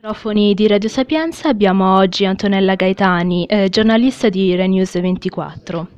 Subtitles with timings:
[0.00, 5.88] microfoni di Radio Sapienza abbiamo oggi Antonella Gaetani, eh, giornalista di Renews 24.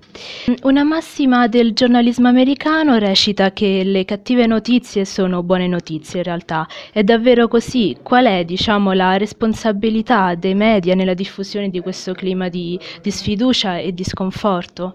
[0.63, 6.67] Una massima del giornalismo americano recita che le cattive notizie sono buone notizie in realtà.
[6.91, 7.95] È davvero così?
[8.03, 13.77] Qual è, diciamo, la responsabilità dei media nella diffusione di questo clima di, di sfiducia
[13.77, 14.95] e di sconforto?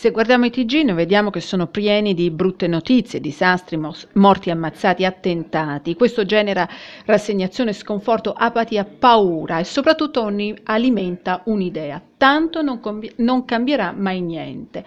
[0.00, 3.78] Se guardiamo i TG noi vediamo che sono pieni di brutte notizie, disastri,
[4.14, 5.94] morti ammazzati, attentati.
[5.94, 6.66] Questo genera
[7.04, 12.00] rassegnazione, sconforto, apatia, paura e soprattutto un, alimenta un'idea.
[12.16, 14.86] Tanto non, combi- non cambierà mai niente.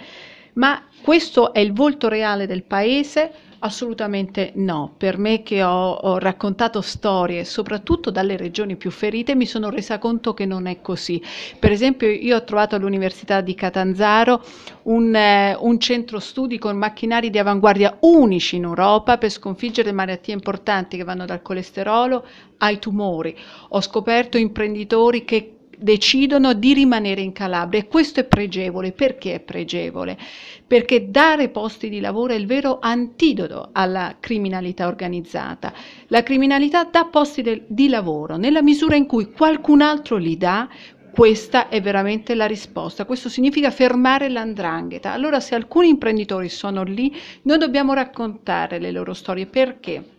[0.53, 3.31] Ma questo è il volto reale del paese
[3.65, 4.93] Assolutamente no.
[4.97, 9.99] Per me che ho, ho, raccontato storie, soprattutto dalle regioni più ferite, mi sono resa
[9.99, 11.21] conto che non è così.
[11.57, 14.43] Per esempio, io ho trovato all'Università di Catanzaro
[14.83, 20.33] un, eh, un centro studi con macchinari di avanguardia unici in Europa per sconfiggere malattie
[20.33, 22.25] importanti che vanno dal colesterolo
[22.57, 23.33] ai tumori.
[23.69, 28.93] Ho scoperto imprenditori che decidono di rimanere in Calabria e questo è pregevole.
[28.93, 30.17] Perché è pregevole?
[30.65, 35.73] Perché dare posti di lavoro è il vero antidoto alla criminalità organizzata.
[36.07, 40.69] La criminalità dà posti de- di lavoro nella misura in cui qualcun altro li dà,
[41.11, 43.03] questa è veramente la risposta.
[43.03, 45.11] Questo significa fermare l'andrangheta.
[45.11, 49.45] Allora se alcuni imprenditori sono lì, noi dobbiamo raccontare le loro storie.
[49.45, 50.12] Perché?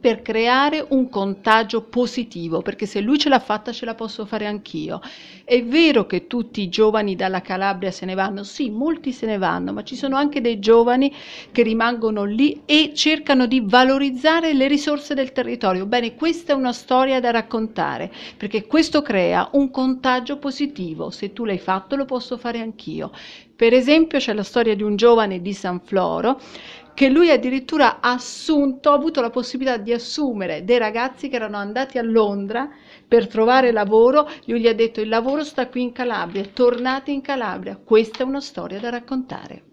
[0.00, 4.46] Per creare un contagio positivo, perché se lui ce l'ha fatta ce la posso fare
[4.46, 5.00] anch'io.
[5.44, 9.36] È vero che tutti i giovani dalla Calabria se ne vanno, sì, molti se ne
[9.36, 11.12] vanno, ma ci sono anche dei giovani
[11.52, 15.84] che rimangono lì e cercano di valorizzare le risorse del territorio.
[15.84, 21.10] Bene, questa è una storia da raccontare, perché questo crea un contagio positivo.
[21.10, 23.10] Se tu l'hai fatto lo posso fare anch'io.
[23.60, 26.40] Per esempio c'è la storia di un giovane di San Floro
[26.94, 31.58] che lui addirittura ha assunto, ha avuto la possibilità di assumere dei ragazzi che erano
[31.58, 32.70] andati a Londra
[33.06, 37.20] per trovare lavoro, lui gli ha detto il lavoro sta qui in Calabria, tornate in
[37.20, 39.69] Calabria, questa è una storia da raccontare.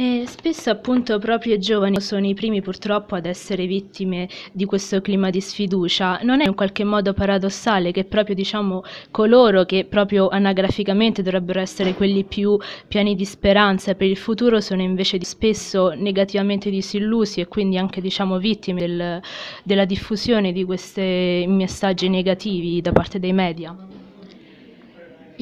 [0.00, 5.02] E spesso appunto proprio i giovani sono i primi purtroppo ad essere vittime di questo
[5.02, 6.20] clima di sfiducia.
[6.22, 11.92] Non è in qualche modo paradossale che proprio diciamo coloro che proprio anagraficamente dovrebbero essere
[11.92, 12.56] quelli più
[12.88, 18.38] pieni di speranza per il futuro sono invece spesso negativamente disillusi e quindi anche diciamo
[18.38, 19.20] vittime del,
[19.62, 23.89] della diffusione di questi messaggi negativi da parte dei media?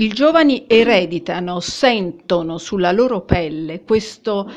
[0.01, 4.49] I giovani ereditano, sentono sulla loro pelle questo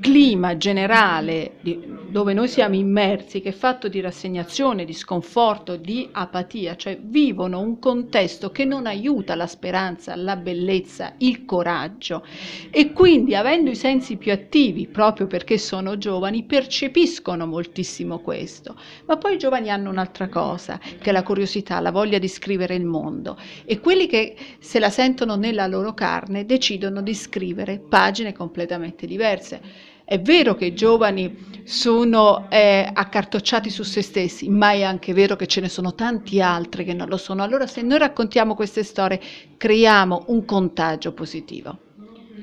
[0.00, 1.78] clima generale di,
[2.14, 7.58] dove noi siamo immersi, che è fatto di rassegnazione, di sconforto, di apatia, cioè vivono
[7.58, 12.24] un contesto che non aiuta la speranza, la bellezza, il coraggio
[12.70, 18.76] e quindi avendo i sensi più attivi, proprio perché sono giovani, percepiscono moltissimo questo.
[19.06, 22.76] Ma poi i giovani hanno un'altra cosa, che è la curiosità, la voglia di scrivere
[22.76, 28.32] il mondo e quelli che se la sentono nella loro carne decidono di scrivere pagine
[28.32, 29.93] completamente diverse.
[30.06, 35.34] È vero che i giovani sono eh, accartocciati su se stessi, ma è anche vero
[35.34, 37.42] che ce ne sono tanti altri che non lo sono.
[37.42, 39.18] Allora se noi raccontiamo queste storie,
[39.56, 41.78] creiamo un contagio positivo.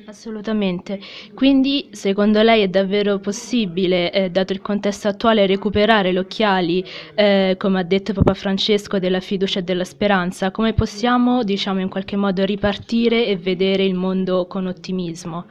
[0.08, 1.00] Assolutamente.
[1.36, 6.84] Quindi, secondo lei è davvero possibile, eh, dato il contesto attuale, recuperare gli occhiali,
[7.14, 10.50] eh, come ha detto Papa Francesco, della fiducia e della speranza?
[10.50, 15.46] Come possiamo, diciamo, in qualche modo ripartire e vedere il mondo con ottimismo?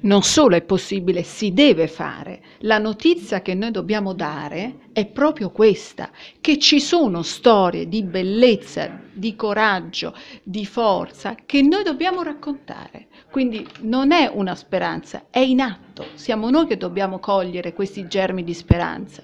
[0.00, 2.40] Non solo è possibile, si deve fare.
[2.58, 6.10] La notizia che noi dobbiamo dare è proprio questa,
[6.40, 10.14] che ci sono storie di bellezza, di coraggio,
[10.44, 13.08] di forza che noi dobbiamo raccontare.
[13.28, 16.06] Quindi non è una speranza, è in atto.
[16.14, 19.22] Siamo noi che dobbiamo cogliere questi germi di speranza.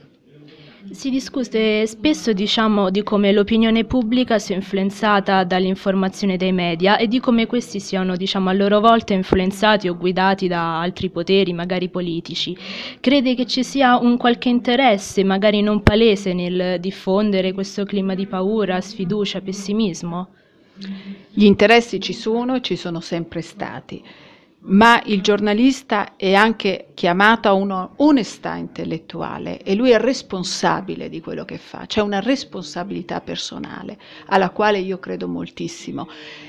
[0.90, 7.20] Si discute spesso diciamo, di come l'opinione pubblica sia influenzata dall'informazione dei media e di
[7.20, 12.56] come questi siano diciamo, a loro volta influenzati o guidati da altri poteri, magari politici.
[13.00, 18.26] Crede che ci sia un qualche interesse, magari non palese, nel diffondere questo clima di
[18.26, 20.28] paura, sfiducia, pessimismo?
[21.30, 24.02] Gli interessi ci sono e ci sono sempre stati
[24.66, 31.44] ma il giornalista è anche chiamato a un'onestà intellettuale e lui è responsabile di quello
[31.44, 36.08] che fa, c'è una responsabilità personale alla quale io credo moltissimo.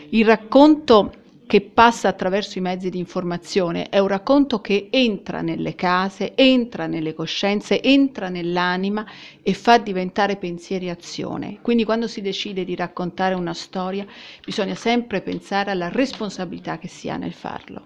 [0.10, 1.12] Il racconto
[1.48, 6.88] che passa attraverso i mezzi di informazione è un racconto che entra nelle case, entra
[6.88, 9.06] nelle coscienze, entra nell'anima
[9.44, 11.60] e fa diventare pensieri e azione.
[11.62, 14.06] Quindi quando si decide di raccontare una storia
[14.44, 17.85] bisogna sempre pensare alla responsabilità che si ha nel farlo.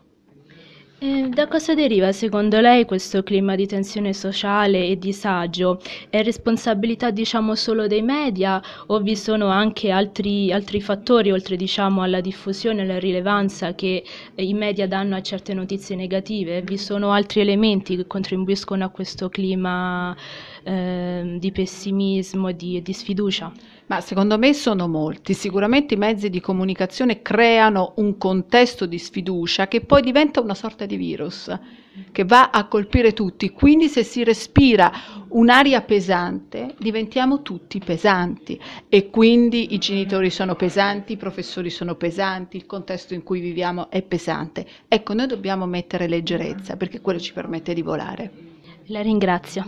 [1.01, 5.80] E da cosa deriva secondo lei questo clima di tensione sociale e disagio?
[6.10, 12.01] È responsabilità diciamo solo dei media o vi sono anche altri, altri fattori oltre diciamo
[12.01, 14.04] alla diffusione e alla rilevanza che
[14.36, 16.63] eh, i media danno a certe notizie negative?
[16.63, 20.13] Vi sono altri elementi che contribuiscono a questo clima
[20.63, 23.51] eh, di pessimismo e di, di sfiducia?
[23.88, 25.33] Ma secondo me sono molti.
[25.33, 30.85] Sicuramente i mezzi di comunicazione creano un contesto di sfiducia che poi diventa una sorta
[30.85, 31.51] di virus
[32.11, 33.50] che va a colpire tutti.
[33.50, 34.91] Quindi se si respira
[35.29, 42.57] un'aria pesante, diventiamo tutti pesanti e quindi i genitori sono pesanti, i professori sono pesanti,
[42.57, 44.65] il contesto in cui viviamo è pesante.
[44.88, 48.31] Ecco, noi dobbiamo mettere leggerezza perché quello ci permette di volare.
[48.85, 49.65] La ringrazio.